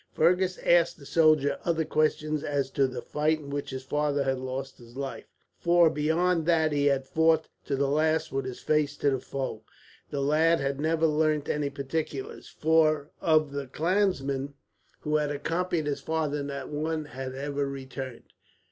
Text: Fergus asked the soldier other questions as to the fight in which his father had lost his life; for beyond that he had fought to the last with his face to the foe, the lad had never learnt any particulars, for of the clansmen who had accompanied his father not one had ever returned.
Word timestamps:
Fergus 0.13 0.57
asked 0.65 0.97
the 0.97 1.05
soldier 1.05 1.59
other 1.63 1.85
questions 1.85 2.43
as 2.43 2.71
to 2.71 2.87
the 2.87 3.03
fight 3.03 3.37
in 3.37 3.51
which 3.51 3.69
his 3.69 3.83
father 3.83 4.23
had 4.23 4.39
lost 4.39 4.79
his 4.79 4.95
life; 4.97 5.25
for 5.59 5.91
beyond 5.91 6.47
that 6.47 6.71
he 6.71 6.87
had 6.87 7.05
fought 7.05 7.47
to 7.65 7.75
the 7.75 7.87
last 7.87 8.31
with 8.31 8.43
his 8.45 8.59
face 8.59 8.97
to 8.97 9.11
the 9.11 9.19
foe, 9.19 9.61
the 10.09 10.19
lad 10.21 10.59
had 10.59 10.79
never 10.79 11.05
learnt 11.05 11.47
any 11.47 11.69
particulars, 11.69 12.47
for 12.47 13.11
of 13.21 13.51
the 13.51 13.67
clansmen 13.67 14.55
who 15.01 15.17
had 15.17 15.29
accompanied 15.29 15.85
his 15.85 16.01
father 16.01 16.41
not 16.41 16.69
one 16.69 17.05
had 17.05 17.35
ever 17.35 17.67
returned. 17.67 18.33